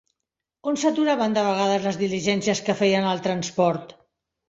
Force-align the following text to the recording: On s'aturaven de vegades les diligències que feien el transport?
On 0.71 0.79
s'aturaven 0.83 1.37
de 1.37 1.45
vegades 1.49 1.87
les 1.89 2.01
diligències 2.01 2.65
que 2.71 2.79
feien 2.83 3.11
el 3.15 3.25
transport? 3.31 3.99